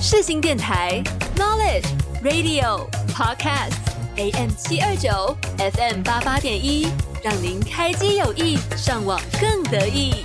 [0.00, 1.02] 世新电台
[1.36, 1.86] Knowledge
[2.22, 3.72] Radio Podcast
[4.16, 6.88] AM 七二九 FM 八八点一，
[7.24, 10.24] 让您开机有意，上网更得意。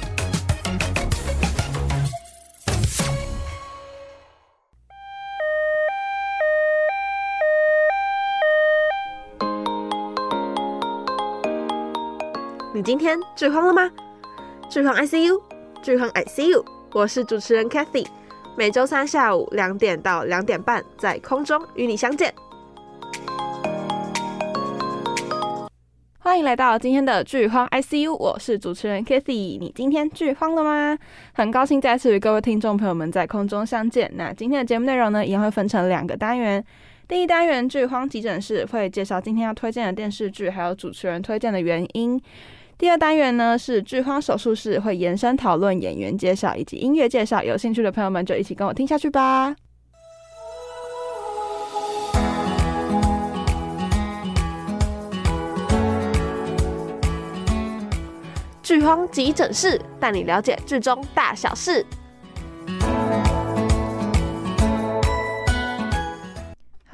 [12.74, 13.90] 你今天剧荒了吗？
[14.70, 15.42] 剧荒 ICU，
[15.82, 16.64] 剧荒 ICU，
[16.94, 18.06] 我是主持人 Cathy。
[18.58, 22.34] 每周三下午两点到两点半，在空中与你相见。
[26.20, 29.58] 欢迎来到今天的剧荒 ICU，我是主持人 Kathy。
[29.58, 30.98] 你今天剧荒了吗？
[31.34, 34.12] 很高兴再次与各位听众朋友们在空中相见。
[34.16, 36.64] 那今天的节目内容呢，一样会分成两个单元。
[37.08, 42.22] 第一单元剧荒急诊室会介绍今天要推荐的电视剧，还有主持人推荐的原因。
[42.82, 47.44] 第二单元呢是剧荒手术室，会延伸讨论演员介绍以及音乐介绍。
[47.44, 49.56] 有兴趣的朋友们就一起跟我听下去吧。
[58.64, 61.86] 剧荒急诊室带你了解剧中大小事。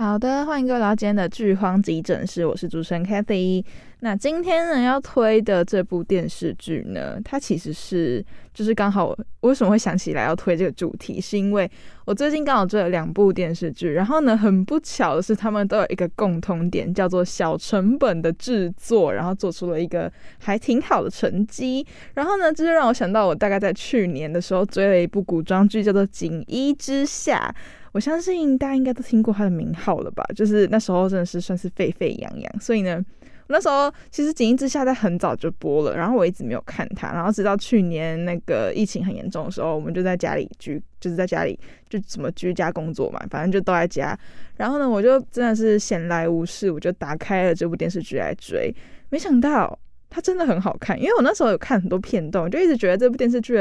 [0.07, 3.61] 好的，欢迎各位来到今天的剧荒急诊室，我是主持人 Cathy。
[3.99, 11.69] 那今天呢要推的这部电视剧呢，它其实是就是刚好我为什么会想起来要推这个主题，是因为
[12.05, 21.85] 我最近刚好追了两部电视剧，然后呢很不巧的是，他们都有一个共通点，叫做小成本的制作，然后做出了一个还挺好的成绩。
[22.13, 27.53] 然后呢，这就让我想到我大概在去年的时候追了一部古装剧，叫做《锦衣之下》。
[27.97, 30.23] 我相信大家应该都听过他的名号了吧？
[30.35, 33.03] 就是那时候真的是算是沸沸扬扬，所以呢。
[33.47, 41.59] 那时候其实《锦衣之下》在很早就播了，然后我一直没有看它，然后直到去年那个疫情很严重的时候，我们就在家里居，就是在家里
[41.89, 44.15] 就什么居家工作嘛，反正就都在家。
[44.57, 48.71] 然后呢，我就真的是闲来无事，我就打开了这部电视剧来追。
[49.09, 53.57] 没想到它真的很好看，因为我那时候有看很多片段，我就一直觉得这部电视剧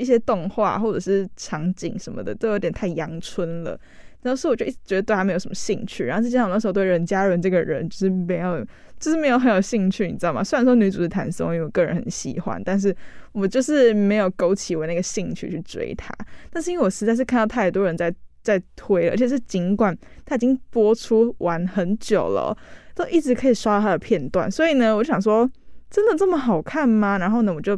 [0.00, 3.78] 一些动画或者是场景什么的都有点太阳春了。
[4.22, 8.66] 然后是我就一直觉得对他没有什么兴趣，然后再加上我那时候对任嘉伦这个人就是没有。
[9.00, 10.44] 就是没有很有兴趣，你知道吗？
[10.44, 12.94] 虽然说女主是谭松，韵我个人很喜欢，但是
[13.32, 16.14] 我就是没有勾起我那个兴趣去追她。
[16.50, 19.96] 但是因为我实在是看到太多人在在推了，而且是尽管
[20.26, 22.54] 它已经播出完很久了，
[22.94, 25.50] 都一直可以刷到它的片段，所以呢，我想说，
[25.88, 27.16] 真的这么好看吗？
[27.16, 27.74] 然后呢，我就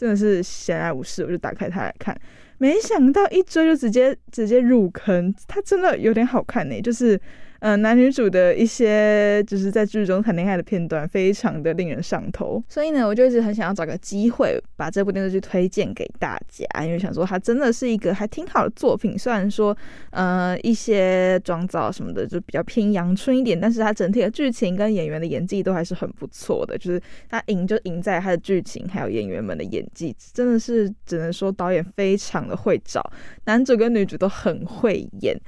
[0.00, 2.18] 真的是闲来无事，我就打开它来看。
[2.56, 7.20] 没想到一追就直接直接入坑，它真的有点好看呢，就是。
[7.60, 12.62] 嗯、呃，男女主的一些就是在剧中谈恋爱的片段，非常的令人上头。
[12.68, 19.18] 所以呢，我就一直很想要找个机会把这部电视剧推荐给大家，因为想说它真的是一个还挺好的作品。
[19.18, 19.76] 虽然说，
[20.10, 26.78] 呃，一些妆造什么的就比较偏阳春一点，但是它整体的剧情跟演员的演技都还是很不错的。
[26.78, 33.02] 就是它赢就赢在它的剧情，还有演员们的演技，真的是只能说导演非常的会找，
[33.44, 35.38] 男主跟女主都很会演。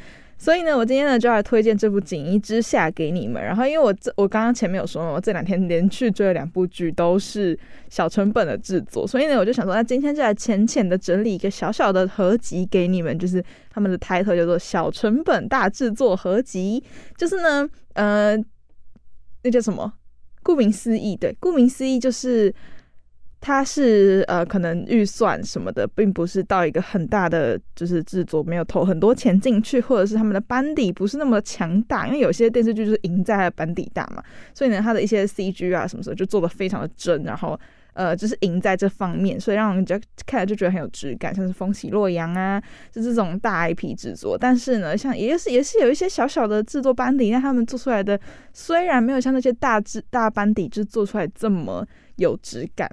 [0.43, 3.41] 所以呢，我今天呢就来推荐这部《锦衣之下》给你们。
[3.41, 7.57] 然后，因为我这我刚刚前面有说嘛，我这两天连续追了两部剧，都是
[7.89, 9.07] 小成本的制作。
[9.07, 16.83] 所以呢，我就想说，那今天就来浅浅的整理一个小小的合集给你们，就是他们的 title 叫做“小成本大制作合集”。
[17.17, 18.37] 就是呢，呃，
[19.45, 19.93] 那叫什么？
[20.43, 22.53] 顾名思义，对，顾名思义就是。
[23.45, 34.23] 它是呃，可能预算什么的，并不是到一个很大的，就是制作没有投很多钱进去，或者是他们的班底不是那么强大，因为有些电视剧就是赢在了班底大嘛，
[34.55, 37.59] 所以呢，它的一些 CG 啊什么什么就做的非常的真，然后
[37.95, 44.39] 呃，就是赢在这方面，所以让人家看了就觉得很有质感，像是《风起洛阳》啊，就这种大 IP 制作。
[44.39, 48.17] 但是呢，像也是也是有一些小小的制作班底，让他们做出来的
[48.53, 51.85] 虽然没有像那些大制大班底就做出来这么
[52.17, 52.89] 有质感。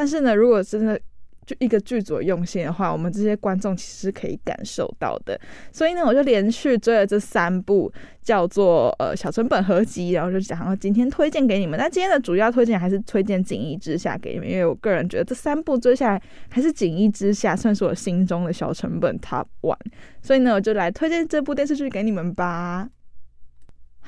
[0.00, 0.98] 但是呢，如果真的
[1.44, 5.38] 就一个剧组用心的话，我们这些观众其实可以感受到的。
[5.70, 7.92] 所以呢，我就连续追了这三部
[8.22, 11.78] 叫做呃小成本合集，然后就想要今天推荐给你们。
[11.78, 19.76] 但今天的主要推荐还是推荐《锦衣之下》给你们，因为我个人觉得这三部追下来，还是《锦衣之下》算是我心中的小成本 Top One。
[20.22, 22.88] 所以呢，我就来推荐这部电视剧给你们吧。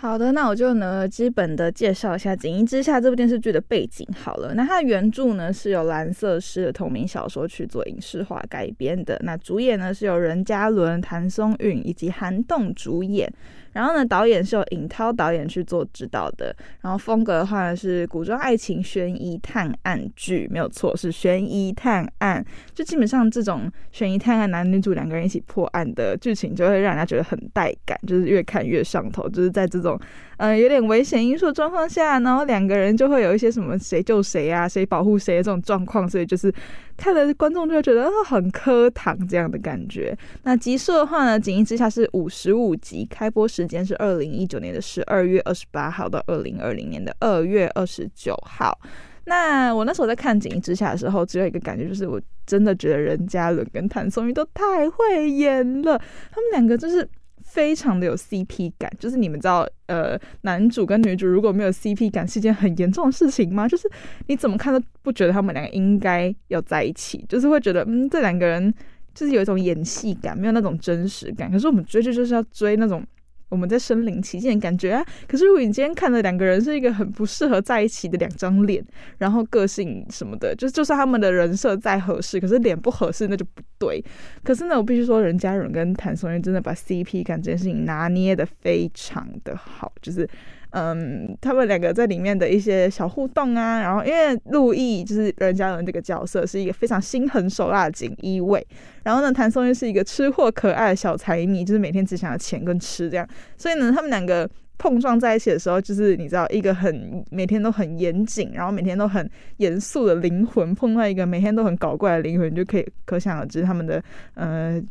[0.02, 4.52] 好的，那我就呢基本的介绍一下《锦衣之下》这部电视剧的背景好了。
[4.52, 9.16] 那它的原著呢是由蓝色诗的同名小说去做影视化改编的。
[9.22, 13.32] 那主演呢是由任嘉伦、谭松韵以及韩栋主演。
[13.72, 16.54] 然后呢，导演是由尹涛导演去做指导的。
[16.80, 22.44] 然后风格的话呢，是古装爱情悬疑探案剧，没有错，是悬疑探案。
[22.74, 29.28] 就基本上这种悬疑探案，男女主两个人一起破案的剧情，就会让人家觉得很带感，就是越看越上头。
[29.28, 29.98] 就是在这种
[30.36, 36.52] 呃有点危险因素状况下，然后两个人就会有一些什么谁救谁啊，谁保护谁的这种状况，所以就是。
[36.96, 40.16] 看了观众就会觉得很磕糖这样的感觉。
[40.42, 48.78] 那集数的话呢，《锦衣之下》是五十五集，开播时间是二零一九年的十二月二十八号到二零二零年的二月二十九号。
[49.24, 55.96] 那我那时候在看《锦衣之下》的时候，只有一个感觉，就是我真的觉得任嘉伦跟谭松韵都太会演了，
[56.30, 57.08] 他们两个就是。
[57.52, 63.68] 非常的有 CP 感，就是你们知道，呃，男主跟女主如果没有 CP 感，是一件很严重的事情吗？
[63.68, 63.86] 就是
[64.28, 68.72] 你怎么看都不觉得他们两个应该要在一起，就是会觉得，嗯，这两个人
[69.14, 71.50] 就是有一种演戏感，没有那种真实感。
[71.52, 73.04] 可是我们追剧就是要追那种。
[73.52, 78.82] 我们在身临其境的感觉，可是如果你今天看的两个人是一个很不适合在一起的两张脸，
[79.18, 84.02] 然后个性什么的，就就算他们的人设再合适，可是脸不合适那就不对。
[84.42, 90.26] 可是呢，我必须说，任嘉伦跟谭松韵真的把 CP 感这件事情拿捏的非常的好，就是。
[90.72, 98.66] 嗯，他们两个在里面的一些小互动啊，然后因为陆毅就是任嘉伦这个角色是一个非常心狠手辣的锦衣卫，
[99.04, 104.48] 然后呢，谭松韵是一个吃货可爱的小财迷，就是每天只想要钱跟吃这样，所以呢，他们两个
[104.78, 114.02] 碰撞在一起的时候，就是你知道一个很每天都很严谨，然后每天都很严肃的灵魂碰到一个每天都很搞怪的灵魂，就可以可想而知他们的
[114.34, 114.82] 呃。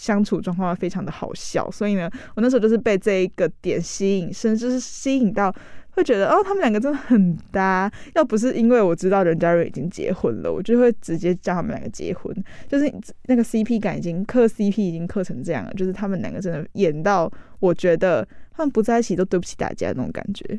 [0.00, 5.54] 相处状况非常的好笑，所以呢，我那时候就是被这一个点吸引，甚至是吸引到
[5.90, 7.92] 会觉得哦，他们两个真的很搭。
[8.14, 12.34] 要不是因为我知道任嘉伦已经结婚了，我就会直接叫他们两个结婚。
[12.66, 12.90] 就是
[13.26, 20.58] 那个 CP 感已经磕 CP 已经磕成这样了，就是他们两个真的演到我觉得他们不在一起都对不起大家那种感觉。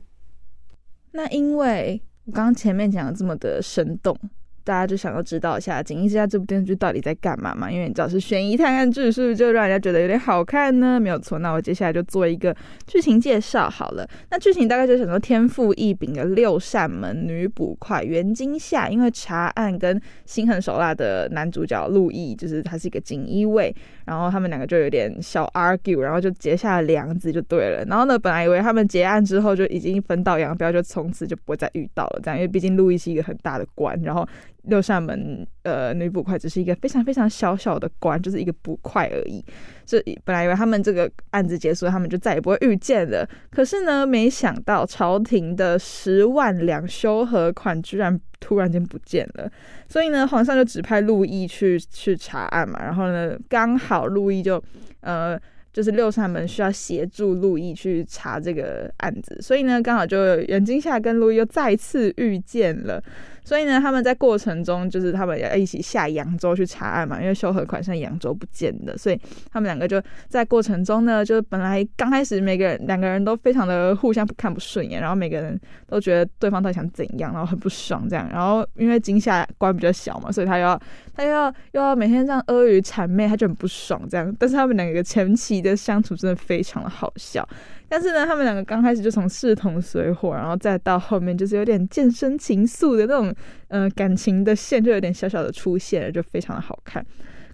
[1.14, 4.16] 那因为我刚刚前面讲的这么的生动。
[4.64, 7.72] 大家就想要知道一下《锦衣之下》这部电视剧到底在干嘛嘛？
[7.72, 11.00] 因为你知道是悬疑探案剧，是不是就让人家觉得有点好看呢？
[11.00, 12.56] 没有错，那我接下来就做一个
[12.86, 14.08] 剧情介绍好了。
[14.30, 23.76] 那剧情大概就是说，天赋异禀的六扇门女捕快袁今夏，因为查案跟心狠手辣的男主角陆毅，就是他是一个锦衣卫，
[24.06, 27.84] 然后他们两个就有点小 argue，然后就结下了梁子就对了。
[27.86, 34.28] 然后呢，本来以为他们结案之后就已经分道扬镳，就从此就不会再遇到了这样，因为毕竟陆毅是一个很大的官，然后。
[34.64, 39.44] 六扇门，呃，女捕快只是一个非常非常小小的官，就是一个捕快而已。
[39.86, 43.28] 所以本来以为他们这个案子结束，他们就再也不会遇见了。
[43.50, 49.52] 可是呢，没想到朝廷的十万两修和款居然突然间不见了。
[49.88, 52.80] 所以呢，皇上就指派陆毅去去查案嘛。
[52.84, 54.64] 然后呢，刚好陆毅就，
[55.02, 55.40] 呃。
[55.74, 63.02] 就是六扇门需要协助陆毅去查这个案子，所以呢，刚好就袁今夏跟陆毅又再次遇见了。
[63.44, 69.20] 所以呢，他们在过程中就是他们要一起下扬州去查案嘛，因为修和款在扬州不见的，所以
[69.52, 78.30] 他们两个就在过程中呢，就本来刚开始每个人两个人都非常的互相不看不顺眼，然后每个人都觉得对方到底想怎样，然后很不爽这样。
[78.32, 80.82] 然后因为今夏官比较小嘛，所以他又要
[81.14, 84.34] 他又要又要每天这样阿谀谄媚，他就很不爽这样。
[84.40, 87.48] 但是他们两个前期的相处真的非常的好笑。
[87.92, 93.36] 但是呢，他们两个刚开始就从势同水火，然后再到后面就是有点渐生情愫的那种，
[93.68, 97.06] 呃，感情的线就有点小小的出现了，就非常的好看。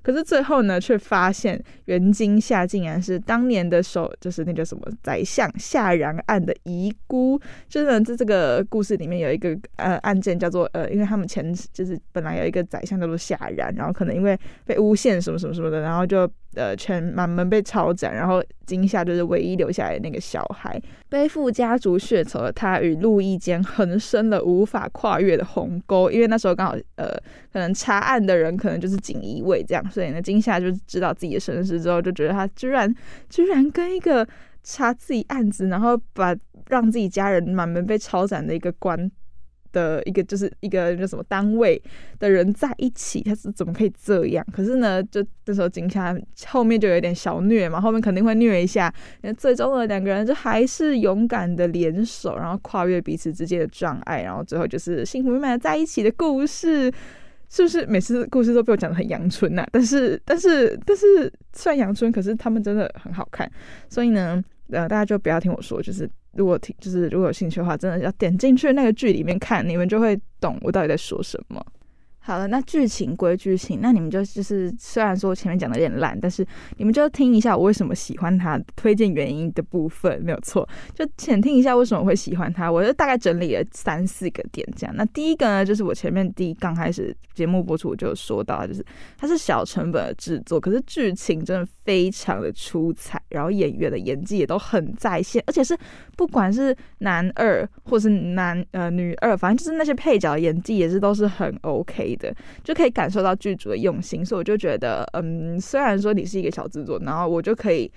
[0.04, 7.42] 可是最后呢，却发现袁今夏竟然是当年的首，就是那个什么宰相夏然案的遗孤。
[7.68, 27.08] 就是呢，在这个故事里面有一个呃案件叫做呃，因为他们前就是本来有一个宰相叫做夏然，然后可能因为被诬陷什么什么什么的，然后就呃全满门被抄斩，然后今夏就是唯一留下来那个小孩，背负家族血仇的他与陆毅间横生了无法跨越的鸿沟，因为那时候刚好呃
[27.54, 29.92] 可能查案的人可能就是锦衣卫这样。
[29.92, 32.94] 所以呢，今夏就知道自己的身世之后，就觉得他居然
[33.30, 34.28] 居然跟一个
[34.64, 36.36] 查自己案子，然后把
[36.68, 39.10] 让自己家人满门被抄斩的一个官
[39.78, 41.82] 的一个就是一个叫什么单位
[42.18, 44.46] 的人在一起，他是怎么可以这样？
[44.52, 46.18] 可是呢，就这时候今夏
[46.48, 48.92] 后面就有点小虐嘛，后面肯定会虐一下。
[49.22, 56.92] 那最终的，两个人就还是勇敢的联手，然后跨越彼此之间的障碍，然后最后就是幸福美满的在一起的故事。
[57.50, 59.66] 是不是每次故事都被我讲得很阳春呐？
[59.72, 63.50] 但是但是但是算阳春，可是他们真的很好看。
[63.88, 71.66] 所以呢，呃，大家就不要听我说，就是如果听，就是如果有兴趣的话，真的要点进去那个剧里面看，你们就会懂我到底在说什么。
[72.28, 82.70] 好了，那剧情归剧情，那你们就就是虽然说前面讲的有点烂，但是你们就听一下我为什么喜欢他，推荐原因的部分没有错，就浅听一下为什么会喜欢他。
[82.70, 84.94] 我就大概整理了三四个点这样。
[84.94, 88.86] 那第一个呢，就是我前面第一刚开始节目播出我就说到，就是
[89.18, 95.78] 它是小成本的制作，可是剧情真的非常的出彩，然后演员的演技也都很在线，而且是
[96.18, 102.34] 不管是男二或是男呃女二，反正就是那些配角演技也是都是很 OK 的。
[102.64, 107.92] 就可以感受到剧组的用心，所以我就觉得，嗯，虽然说你是一个小制作，然后我就可以，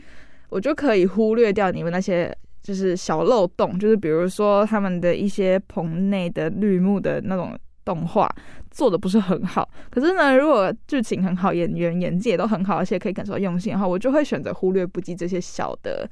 [0.49, 8.29] 我就可以忽略掉你们那些就是小漏洞，就是比如说他们的一些棚内的绿幕的那种动画
[8.71, 9.69] 做的不是很好。
[9.91, 16.09] 可是呢，如果剧情很好，演员演技也都很好，而且可以感受到用心的话，我就会选择忽略不计这些小的。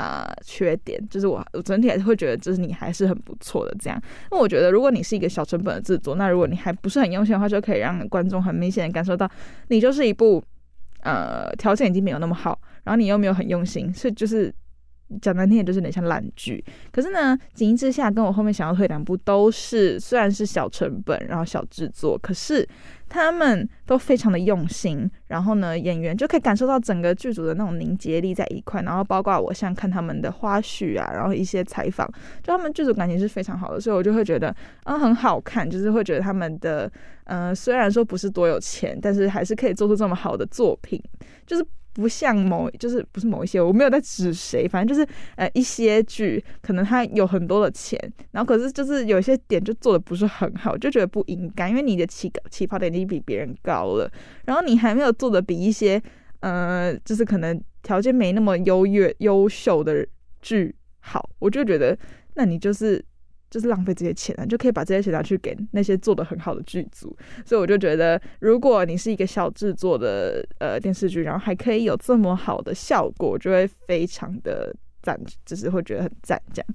[0.00, 4.02] 啊、呃，缺点就是我，我整体还是会觉得，就是你还是很不错的这样。
[4.30, 9.30] 那我觉得，如果你是一个小成本的制作，那如果你还不是很用心的话，就可以让观众很明显的感受到，
[9.68, 10.42] 你就是一部
[11.02, 14.52] 呃条件已经没有那么好，然后你又没有很用心，是就是。
[15.20, 22.66] 讲难听点就是有点像烂剧，可是呢，紧急之下跟我后面想要推两部都是虽然是小成本，然后小制作，可是
[23.08, 32.06] 他们都非常的用心，然后呢，演员就可以感受到整个剧组的那种凝结力在一块，然后包括我像看他们的花絮啊，然后一些采访，
[32.42, 36.90] 就他们剧组感情是非常好的，所以我就会觉得啊很好看，就是会觉得他们的
[37.24, 41.02] 呃虽然说不是多有钱，但是还是可以做出这么好的作品，
[41.46, 41.66] 就是。
[41.92, 47.98] 不像某，就是不是某一些，我没有在指谁，反正就是呃一些剧，可能他有很多的钱，
[48.30, 54.10] 然后可是就是有些点就做的不是很好，就觉得不应该，因为你的起起跑点已经比别人高了，
[54.46, 56.00] 然后你还没有做的比一些
[56.40, 60.06] 呃就是可能条件没那么优越优秀的
[60.40, 61.98] 剧好，我就觉得
[62.34, 63.04] 那你就是。
[63.50, 67.16] 就是浪费这些钱啊，就可以把这些钱拿去给那些做得很好的剧组。
[67.44, 76.74] 所以我就觉得，如果你是一个小制作的呃电视剧，然后还可以有这么好的效果，就会非常的赞，就是会觉得很赞这样。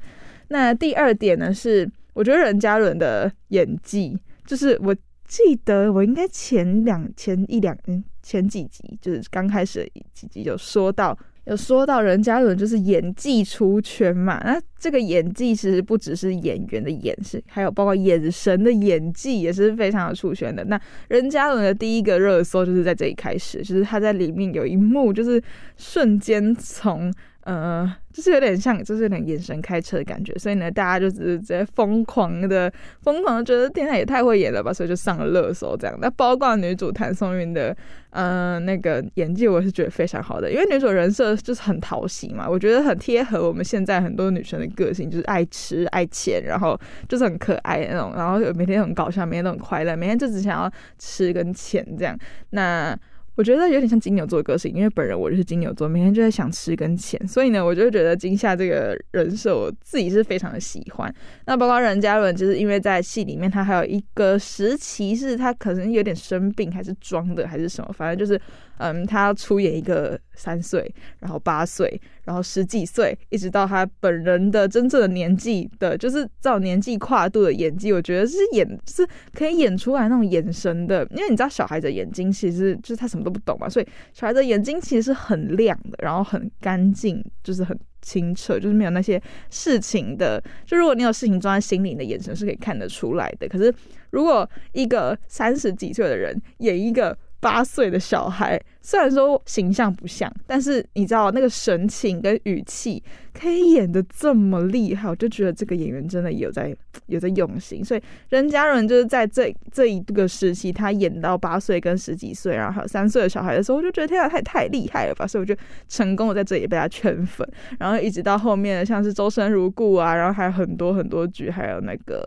[0.50, 4.94] 那第二点呢，是我觉得任嘉伦的演技，就是我
[5.26, 11.18] 记得我应该前两前一两嗯前几集，就是刚开始几集有说到。
[11.46, 20.64] 有说到任嘉伦就是演技出圈嘛，那这个演技其实不只是演员的演，是还有包括眼神的演技也是非常的出圈的。
[20.66, 25.42] 那任嘉伦的第一个热搜就是在这里开始，就是他在里面有一幕就是
[25.78, 27.14] 瞬间从。
[27.46, 32.74] 呃，就是有点像，就是有点眼神开车的感觉，所以呢，大家就只是直接疯狂的、
[33.04, 35.96] 疯狂的觉得天呐也太会演了吧，所以就上了热搜这样。
[36.02, 37.78] 那包括女主谭松韵的，
[38.10, 46.76] 呃，那个演技我是觉得非常好的，因为女主人设就是很讨喜嘛，我觉得很贴合我们现在很多女生的个性，就是爱吃、爱钱，然后
[47.08, 52.18] 就是很可爱那种，然后每天很搞笑，每天都很快乐，每天就只想要吃跟钱这样。
[52.50, 52.98] 那
[53.36, 61.14] 我觉得有点像金牛座的个性，因为本人我就是金牛座，每天就在想吃跟钱，所以呢，我就觉得金夏这个人设我自己是非常的喜欢。
[61.46, 68.40] 那包括任嘉伦，就是因为在戏里面他还有一个时期是他可能有点生病，还是装的，还是什么，反正就是。
[68.78, 81.08] 嗯，他出演一个三岁，然后八岁，然后十几岁，一直到他本人的真正的年纪的，就是照年纪跨度的演技，我觉得是演，是可以演出来那种眼神的。
[81.12, 90.44] 因为你知道，小孩子眼睛其实就是他什么都不懂嘛，所以小孩子眼睛其实是很亮的，然后很干净，就是很清澈，就是没有那些事情的。
[90.66, 93.48] 就如果你有事情装在心里，的眼神是可以看得出来的。
[93.48, 93.74] 可是
[94.10, 97.18] 如果一个三十几岁的人演一个。
[97.46, 103.04] 八岁的小孩，虽然说形象不像，但是你知道那个神情跟语气
[103.40, 106.76] 可以演得这么厉害，我就觉得这个演员真的有在
[107.06, 107.86] 有在用心。
[107.86, 115.28] 所以任嘉伦就是在这这一个时期，他演到八岁跟十几岁，然后还有三岁的小孩的时候，我就觉得天啊，太太厉害了吧！
[115.28, 115.56] 所以我就
[115.88, 117.48] 成功的在这里被他圈粉，
[117.78, 122.26] 然后一直到后面像是周生如故啊，然后还有很多很多剧，还有那个。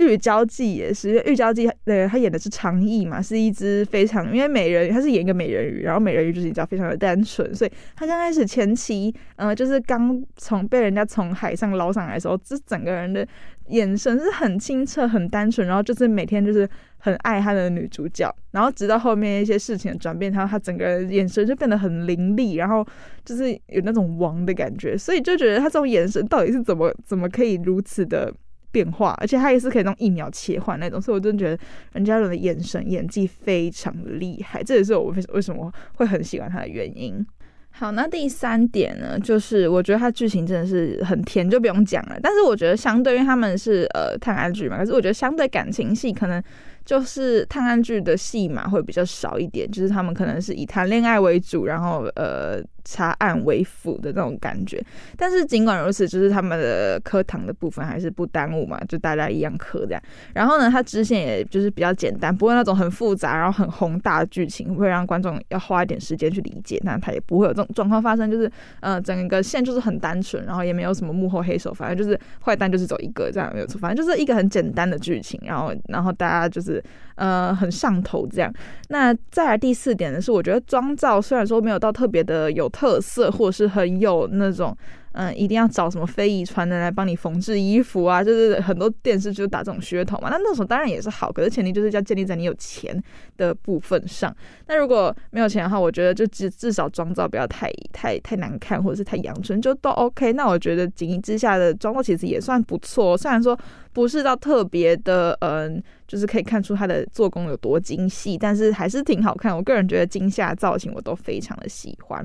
[0.00, 13.26] 玉娇记也是，玉娇记，呃，他演的是长意嘛，是一只非常，因为美人鱼，他是演一个美人鱼，然后美人鱼就是你知道非常的单纯，所以他刚开始前期，呃，就是刚从被人家从海上捞上来的时候，这整个人的
[13.68, 22.86] 眼神是很清澈、很单纯，然后就是每天就是很爱他的女主角，然后直到后面一些事情的转变，他他整个人眼神就变得很凌厉，然后
[23.24, 28.32] 就是有那种王的感觉，所以就觉得他这种眼神到底是怎么怎么可以如此的。
[28.70, 31.58] 变化，而且他也是可以用一秒切换那种，所以我真觉得
[31.92, 37.24] 任嘉伦的眼神演技非常的厉害，这也是我为为什么会很喜欢他的原因。
[37.72, 42.18] 好，那第三点呢，就是我觉得它剧情真的是很甜，就不用讲了。
[42.20, 46.42] 但是我觉得相对于他们是呃探案剧嘛，可是我觉得相对感情戏可能。
[46.82, 52.60] 就是探案剧的戏码会比较少一点，就是他们可能是以谈恋爱为主，然后呃
[52.90, 54.84] 查案为辅的那种感觉。
[55.16, 60.02] 但是尽管如此，就是他们的课堂的部分还是不耽误嘛，就大家一样课这样。
[60.34, 66.80] 然后呢，它支线也就是比较简单，不会那种很复杂，然后很宏大的剧情，会让观众要花一点时间去理解。
[66.82, 75.40] 那它也不会有这种状况发生，就是呃整个线就是很单纯，然后也没有什么幕后黑手，反正就是坏蛋就是走一个这样没有错，反正就是一个很简单的剧情。
[75.44, 76.82] 然后然后大家就是。
[77.16, 78.50] 呃，很上头这样。
[78.88, 84.74] 那再来第四点呢，是我觉得妆造虽然说没有到特别的有特色，或者是很有那种。
[85.12, 88.22] 嗯，一定要找什么非遗传人来帮你缝制衣服啊？
[88.22, 90.28] 就是很多电视就打这种噱头嘛。
[90.30, 92.96] 那那种当然也是好，可是前提就是要建立在你有钱
[93.36, 94.32] 的部分上。
[94.68, 100.32] 那如果没有钱的话，我觉得就至至少妆造不要太太太难看，或者是太阳春，就都 OK。
[100.34, 103.58] 那我觉得《锦衣之下》的妆造其实也算不错，虽然说
[103.92, 109.56] 不是到特别的，嗯，就是可以看出它的做工有多精细，但是还是挺好看。
[109.56, 112.24] 我个人觉得惊吓造型我都非常的喜欢。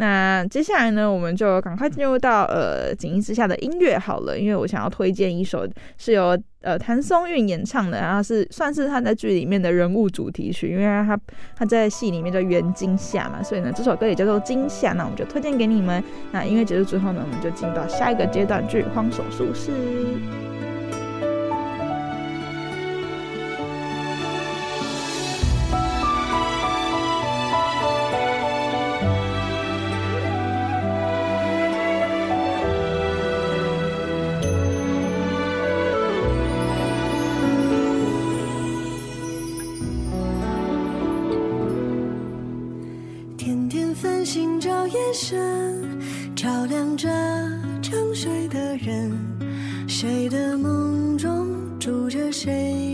[0.00, 11.18] 那接下来呢，我们就赶快进入到呃《锦衣之下》的音乐好了，因为我想要推荐一首是由呃谭松韵演唱的，然后是算是他在剧里面的人物主题曲，因为他
[11.56, 16.00] 他在戏里面叫袁惊夏嘛，所以呢这首歌也叫做惊夏，那我们就推荐给你们。
[16.30, 19.72] 那音乐结束之后呢，我们就进到下一个阶段，剧荒手术室。
[44.88, 46.00] 眼神
[46.34, 47.08] 照亮着
[47.82, 49.12] 沉睡的人。
[49.86, 52.87] 谁的梦中住着谁？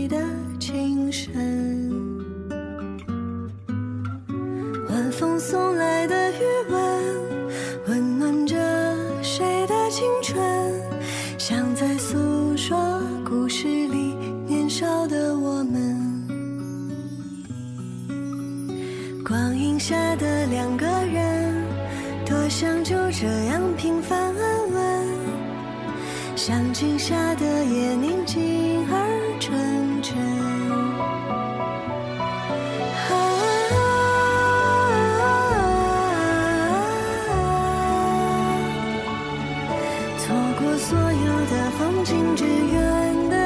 [40.25, 43.44] 错过所有的风景只愿得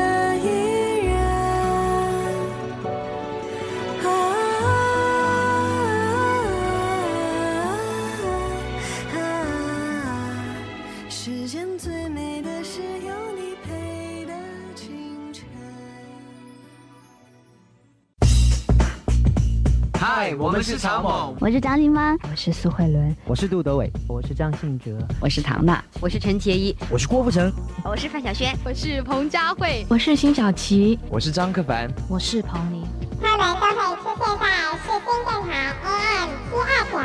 [20.37, 27.49] 我们是草蜢，我是张静芳，我是苏慧伦，我是杜德伟，我是张信哲，我是唐娜，我是陈洁仪，我是郭富城，
[27.85, 32.85] 我是范晓萱，我是彭佳慧，我是辛晓琪，我是张克凡，我是彭林。
[33.21, 35.49] 他们都会出现在世新电台
[35.85, 36.99] AM 七二九，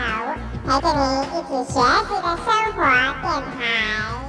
[0.66, 2.42] 陪着你一起学习的生
[3.22, 4.23] 活电台。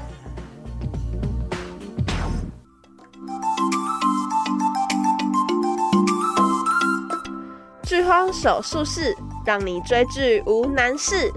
[7.96, 11.32] 剧荒手术室，让你追剧无难事。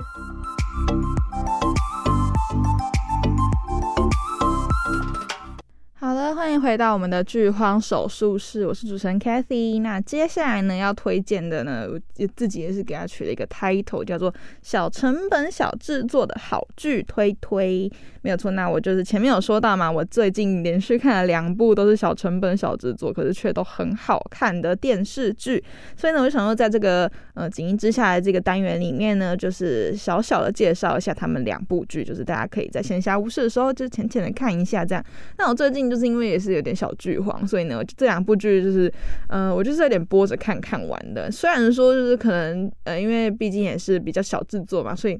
[6.35, 9.81] 欢迎回到我们的剧荒手术室，我是主持人 Cathy。
[9.81, 11.99] 那接下来呢，要推荐的呢，我
[12.37, 17.91] 自己也是给他取了一个 title，叫做“小成本小制作的好剧推推”。
[18.21, 25.63] 没有错，那我就是前面有说到嘛，我最近连续看了两部都是小成本小制作，可是却都很好看的电视剧。
[25.97, 35.03] 所以呢，我就想说，在这个呃《锦衣之下》的这个单元里面呢，就是小小的介绍一下他们两部剧，就是大家可以在闲暇无事的时候就浅浅的看一下这样。
[35.39, 38.93] 那我最近就是因为因为也是有点小剧荒，所以呢，这两部剧就是
[39.29, 41.31] 呃，我就是有点播着看看完的。
[41.31, 45.19] 虽然说就是可能呃，因为毕竟也是比较小制作嘛，所以。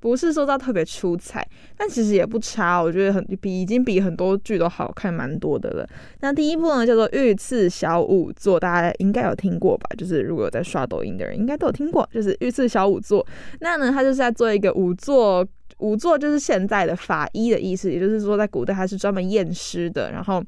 [0.00, 1.44] 不是说到特别出彩，
[1.76, 5.84] 但其实也不差，我觉得很比已经比很多剧都好看蛮多的了。
[6.20, 9.90] 那第一部呢，叫做《御赐小仵作》，大家应该有听过吧？
[9.98, 13.24] 就是如果有在刷抖音的人，应该都有听过，就是《御赐小仵作》。
[13.58, 15.44] 那呢，他就是在做一个仵作，
[15.78, 20.42] 仵作就是现在的法医的意思，也就是说在古代他是专门验尸的，然后。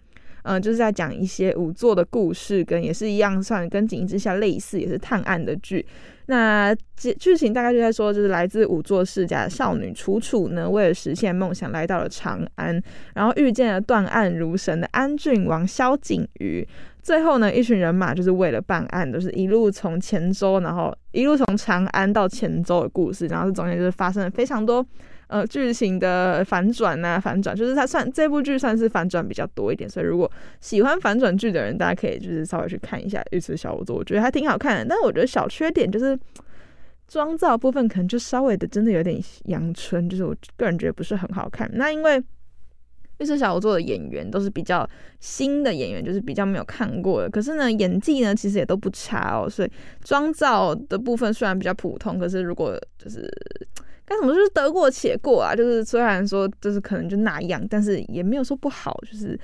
[0.45, 5.85] 嗯、就是在讲一些仵作的故事，跟也是一样，算跟《锦衣之下》类似，也是探案的剧。
[6.27, 12.83] 那剧剧情大概就在说，就是来自仵作世家的少女楚楚呢，为了实现梦想，来到了长安，
[13.15, 16.67] 然后遇见了断案如神的安郡王萧景瑜。
[17.03, 23.27] 最后呢，一群人马就是为了办案，都、是一路从黔州，然后一路从长安到黔州的故事。
[23.27, 24.85] 然后这中间就是发生了非常多。
[25.31, 30.29] 呃，剧情的反转啊，反转就是它算这部剧算是反转比较多一点，所以如果
[30.61, 34.85] 喜欢反转剧的人，大家可以就是稍微去看一下《御赐小仵作》，我觉得还挺好看的。
[34.85, 36.19] 但是我觉得小缺点就是
[37.07, 41.71] 妆造部分可能就稍微的真的有点阳春，就是我个人觉得不是很好看。
[41.75, 42.19] 那因为
[43.19, 44.85] 《御赐小仵作》的演员都是比较
[45.21, 49.71] 新的演员，就是比较没有看过的，可是呢演技呢其实也都不差哦，所以
[50.03, 53.33] 妆造的部分虽然比较普通，可是如果就是。
[54.13, 55.55] 但什么就是得过且过啊？
[55.55, 59.39] 就是虽然说就是可能就那样，但是也没有说不好，就是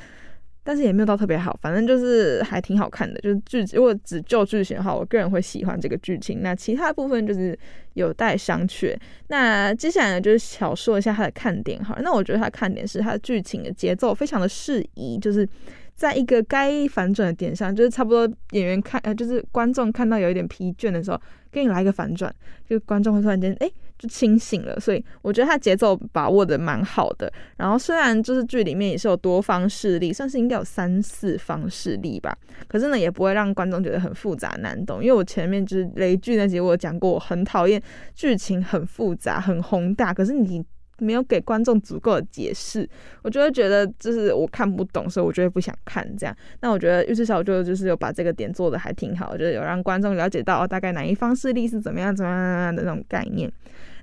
[0.65, 3.21] 但是也没有到特别好，反正就是还挺好看的。
[3.21, 6.41] 就是剧如果只就剧情的话，我个人会喜欢这个剧情。
[6.43, 7.57] 那其他部分就是
[7.95, 8.93] 有待商榷。
[9.29, 11.97] 那接下来呢，就是小说一下它的看点哈。
[12.03, 15.49] 那我觉得它的看点是它的剧情的节奏非常的适宜，就是
[15.95, 21.21] 在一个该反转的点上，就是差不多演员看呃，就是观众看到有一点疲倦的时候，
[21.53, 22.35] 给你来一个反转，
[22.69, 23.67] 就观众会突然间哎。
[23.69, 27.33] 诶就清醒了，所以我觉得他节奏把握的蛮好的。
[27.57, 32.37] 然后虽然就是剧里面也是有多方势力，算是应该有三四方势力吧，
[32.69, 35.03] 可是呢也不会让观众觉得很复杂难懂。
[35.03, 37.81] 因为我前面就是雷剧那集我讲过，我很讨厌
[38.15, 40.65] 剧情很复杂很宏大，可是你
[40.99, 42.89] 没有给观众足够的解释，
[43.23, 46.37] 我就会觉得就是我看不懂，所以我就会不想看这样。
[46.61, 53.51] 那我觉得《御赐小仵作》就是有把这个点做的还挺好，就是有让观众了解到大概哪一方势力是怎么样怎么样的那种概念。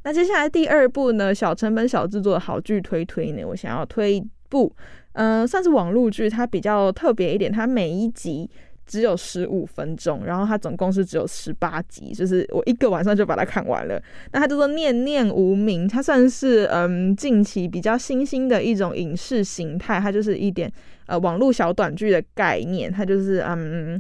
[0.03, 4.69] 那接下来第二部呢，小成本小制作的好剧推推呢，我想要推一部，
[5.13, 8.49] 呃，算是网络剧，它比较特别一点，它每一集
[8.85, 14.01] 只有十五分钟，然后它总共是只有十八集，就是我一个晚上就把它看完了。
[14.31, 20.71] 那它叫做《念念无名》，它算是嗯近期比较新兴的一种影视形态，它就是一点
[21.07, 23.99] 呃网络小短剧的概念，它就是嗯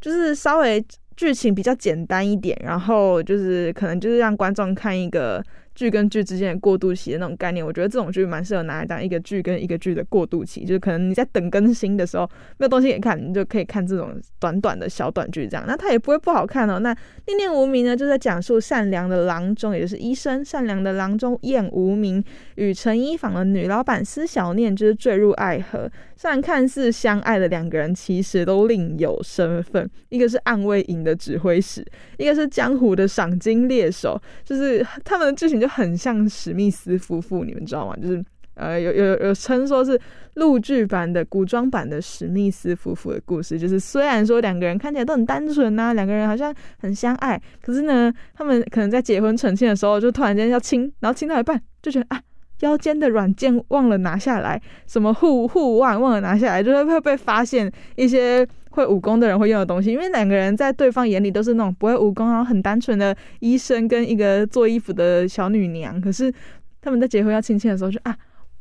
[0.00, 0.84] 就是稍微。
[1.16, 5.40] 剧情比较简单一点，然后就是可能就是让观众看一个。
[5.74, 12.24] 剧跟剧之间的过渡期的那种概念，我觉得这种剧蛮适合拿来当一个剧跟一个剧的过渡期，就是可能你在等更新的时候
[12.58, 15.64] 没有东西可以看，你就可以看这种短短的小短剧这样。
[15.66, 16.78] 那它也不会不好看哦。
[16.78, 16.94] 那
[17.26, 22.22] 《念念无名》呢，就在讲述善良的郎中，也就是医生，善良的郎中燕无名
[22.54, 25.90] 与成衣坊的女老板司小念就是坠入爱河。
[26.16, 31.84] 虽然看似相爱的两个人，其实都另有身份，一个是暗卫营的指挥使，
[32.16, 35.63] 一个是江湖的赏金猎手，就是他们的剧情。
[35.64, 37.96] 就很像史密斯夫妇，你们知道吗？
[37.96, 38.22] 就是
[38.52, 39.98] 呃，有有有称说是
[40.34, 43.58] 陆剧版的古装版的史密斯夫妇的故事。
[43.58, 52.20] 就是虽然说两个人看起来都很单纯呐、啊，两个人好像很相爱，可是呢，他们可能在结婚成亲的时候，就突然间要亲，然后亲到一半就觉得啊，
[52.60, 58.46] 腰间的软件忘了拿下来，什么护护腕忘了拿下来，就会会被发现一些。
[58.74, 66.00] 会武功的人会用的东西，因为两个人在对方眼里都是那种不会武功，然后很单纯的医生跟一个做衣服的小女娘。
[66.00, 66.32] 可是
[66.80, 68.16] 他们在结婚要亲亲的时候就，啊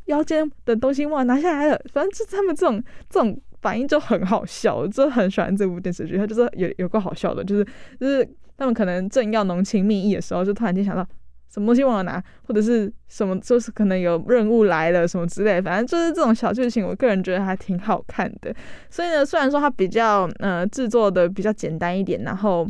[0.06, 1.82] 腰间的东西忘了拿下来了。
[1.91, 6.15] 反正就他们这种这种反应就很好笑，我就很喜欢这部电视剧。
[6.17, 7.65] 他就是有有个好笑的，就是
[7.99, 11.08] 就是他们可能正要浓情蜜意的时候，就突然间想到。
[11.54, 18.52] 什么东西忘了拿，或者是什么，就是可能有任务来了什么之类，反正就是这种小剧情，我个人觉得还挺好看的。
[18.89, 22.68] 所以呢，虽然说它比较呃制作的比较简单一点，然后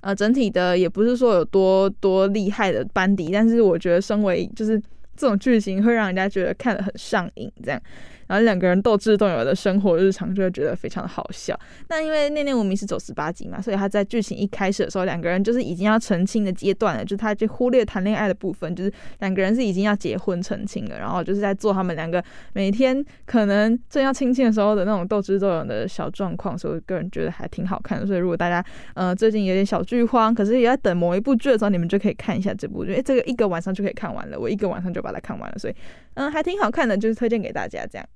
[0.00, 4.76] 呃整体的也不是说有多多厉害的班底，但是我觉得身为就是
[5.14, 7.80] 这种剧情会让人家觉得看得很上瘾，这样。
[8.26, 11.58] 然后两个人斗智斗勇的生活日常，就会觉得非常的好笑。
[11.88, 28.06] 那因为《念念无名》是走十八集嘛，所以他在剧情一开始的时候，两个人就是已经要成亲的阶段了，就他就忽略谈恋爱的部分，就是两个人是已经要结婚成亲了，然后就是在做他们两个每天可能正要亲亲的时候的那种斗智斗勇的小状况，所以个人觉得还挺好看的。
[28.06, 35.74] 所以如果大家呃最近有点小剧荒，可是也在等某一部剧的时候，你们就可以看一下这部剧，哎，这个一个晚上就可以看完了，我一个晚上就把它看完了，所以
[36.14, 38.06] 嗯还挺好看的，就是推荐给大家这样。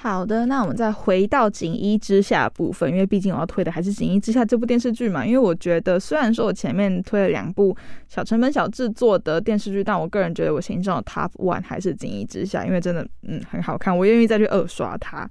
[0.00, 5.26] 好的，那我们再回到《锦衣之下》部分，因为毕竟我要推的还是《锦衣之下》这部电视剧嘛。
[5.26, 7.76] 因为我觉得，虽然说我前面推了两部
[8.08, 15.28] 小成本小制作的电视剧，但我个人觉得我心中的 Top One 还是《锦衣之下》，因为真的嗯很好看，我愿意再去二刷它。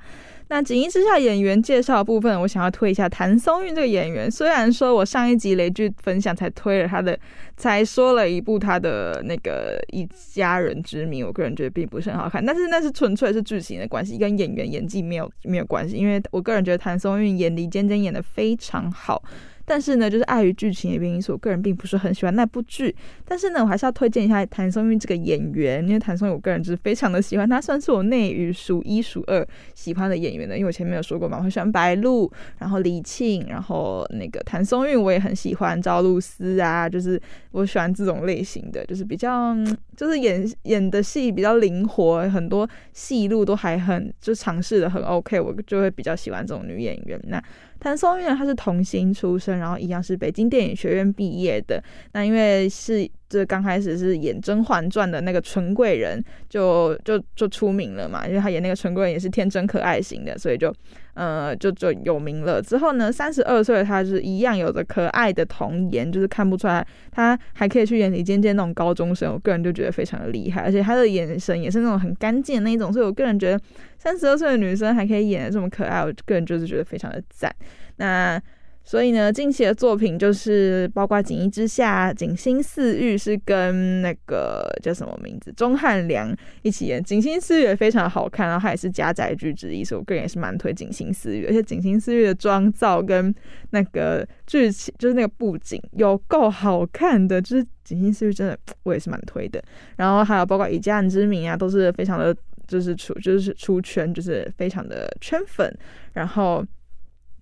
[0.50, 4.32] 那锦衣之下演员介绍部分，我想要推一下谭松韵这个演员。
[4.32, 7.20] 虽然说我上一集雷剧分享才推了她的，
[7.58, 15.98] 才说了一部她的那个一家人之名，我个人觉得并不是很好看，但是那是纯粹是剧情的关系，跟演员演技没有没有关系。
[15.98, 19.22] 因为我个人觉得谭松韵演李尖尖演的非常好。
[19.70, 22.96] 但是呢，就是碍于剧情的原因，所以我个人并不是很喜欢那部剧。
[23.26, 30.58] 但是呢，我还是要推荐一下谭松韵这个演员，因为谭松韵我个人就是非常的喜欢，他算是我内娱数一数二喜欢的演员的。
[30.58, 39.54] 因为我前面有说过嘛，我很喜欢白鹿，然后李沁，然后那个谭松韵我也很喜欢，赵露思啊，就是我喜欢这种类型的，就是比较
[39.98, 47.20] 就是演演的戏比较灵活，很多戏路都还很就尝试的很 OK，我就会比较喜欢这种女演员。
[47.26, 47.44] 那
[47.80, 51.84] 谭松韵她是童星出身，然后一样是北京电影学院毕业的。
[52.14, 58.28] 那因为是这刚开始是演《甄嬛传》的那个纯贵人就，就就就出名了嘛。
[58.28, 60.74] 因为她演那个纯贵人也是天真可爱型的，所以就
[61.18, 62.62] 呃就就有名了。
[62.62, 69.34] 之后呢，三十二岁她是一样有着可爱的童颜，就是看不出来她还可以去演李尖尖那种高中生。
[69.34, 73.60] 我个人就觉得非常的厉害，而且她的眼神也是那种很干净的那种，所以我个人觉得。
[74.00, 77.54] 三十二岁的女生还可以演的这么可爱，我个人就是觉得非常的赞。
[77.96, 78.40] 那
[78.88, 93.36] 所以呢，近期的作品就是包括《锦衣之下》《锦心似玉》是跟那个叫什么名字钟汉良一起演，《锦心似玉》也非常好看，然后它也是家宅剧之一，所以我个人也是蛮推《锦心似玉》，而且《锦心似玉》的妆造跟
[93.72, 99.62] 那个剧情，就是那个布景有够好看的，就是《锦心似玉》真的我也是蛮推的。
[99.98, 102.34] 然后还有包括《以家人之名》啊，都是非常的。
[102.68, 105.74] 就是出就是出圈，就是非常的圈粉，
[106.12, 106.62] 然后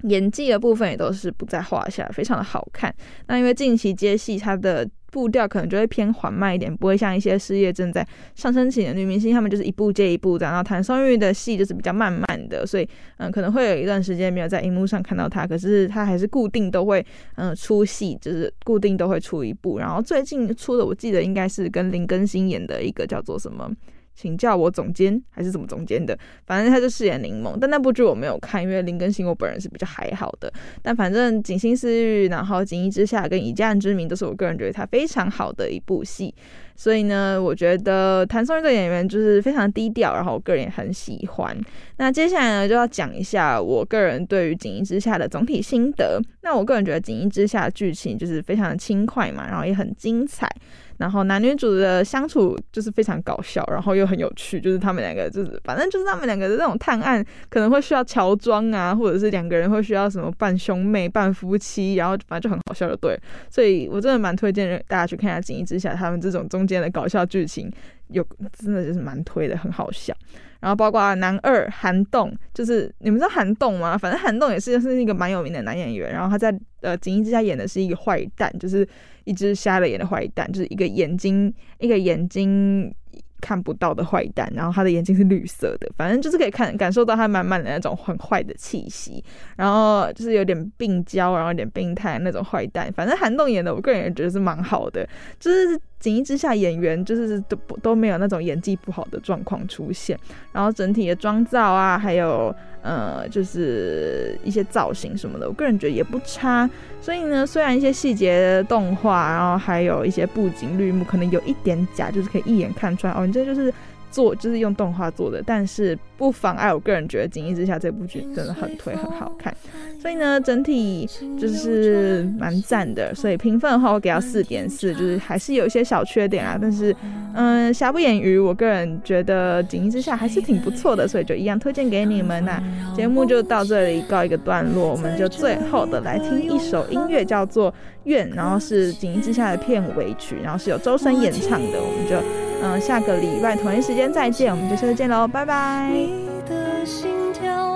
[0.08, 2.94] 演技的部分也都是不在话下，非常的好看。
[3.28, 10.54] 那因为近期接戏，它的步调可能就会偏缓慢一点，不会像一些事业正在上升期的女明星，她们就是一部接一部这样。
[10.54, 12.88] 然后谭松韵的戏就是比较慢慢的，所以
[13.18, 19.80] 嗯，可能会有一段时间没有在荧幕上看到她，可是她还是固定都会嗯出戏，就是固定都会出一部。
[19.80, 23.72] 然后最近出的，我记得应该是跟林更新演的一个叫做什么？
[24.16, 27.58] 请叫我总监还是怎么总监的，反正他就饰演柠檬。
[27.60, 30.52] 但那部剧我没有看，因为林更新我本人是比较还好的。
[30.82, 36.34] 但反正《锦心似玉》，然后《锦衣之下》跟《以家人之名》都是我个人觉得他非常好的一部戏。
[36.78, 41.58] 所以呢，我觉得谭松韵这个演员就是非常低调，然后我个人也很喜欢。
[41.98, 46.22] 那接下来呢，就要讲一下我个人对于《锦衣之下》的总体心得。
[46.42, 50.50] 那我个人觉得《锦衣之下》剧情就是非常的轻快嘛，然后也很精彩。
[50.98, 63.20] 然后男女主的相处就是非常搞笑，然后又很有趣，就是他们两个就是反正就是他们两个的那种探案可能会需要乔装啊，或者是两个人会需要什么扮兄妹、扮夫妻，然后反正就很好笑的对。
[63.50, 67.72] 所以我真的蛮推荐大家去看一下《锦衣之下》，他们这种中间的搞笑剧情
[68.10, 70.14] 有真的就是蛮推的，很好笑。
[70.60, 73.98] 然后包括男二韩栋，就是你们知道韩栋吗？
[73.98, 78.88] 反正韩栋也是是一个蛮有名的男演员，然后他在呃《锦衣之下》演的是一个坏蛋，就是。
[79.28, 82.94] 一只瞎了眼的坏蛋，就是一个眼睛，一个眼睛
[83.42, 89.24] 看不到的坏蛋，然后他的眼睛是绿色的，反正就是可以看感受到他满满的那种很坏的气息，
[89.58, 92.94] 然后就是有点病娇，然后有点病态那种坏蛋。
[92.94, 95.82] 反正韩栋演的，我个人也觉得是蛮好的，就是。
[96.06, 100.16] 锦衣之下，演员就是都不都没有那种演技不好的状况出现，
[100.52, 106.70] 然后整体的妆造啊，还有呃，就是一些造型什么的，我个人觉得也不差。
[107.02, 113.74] 所以呢，虽然一些细节动画，然后还有一些布景绿幕可能有一点假，就是可以一眼看出来哦，你这就是。
[114.12, 119.54] 做就是用动画做的，但是不妨碍我个人觉得《锦衣之下》这部剧真的很推，很好看，
[120.02, 123.14] 所以呢，整体就是蛮赞的。
[123.14, 126.96] 所以评分的话，我给到四点四，就是还是有一些小缺点啊，但是
[127.34, 132.44] 嗯，瑕不掩瑜，我个人觉得《锦衣之下》还是挺不错的，所以就一样推荐给你们。
[132.46, 132.64] 那
[132.96, 137.72] 节目就到这里告一个段落，我们就最后的来听一首音乐，叫做
[138.06, 142.16] 《愿》，然后是《锦衣之下》的片尾曲，然后是由周深演唱的，我们就。
[142.64, 146.15] 嗯，下个礼拜同一时间再见，我们就下次见喽，拜拜。
[146.46, 147.75] 的心跳。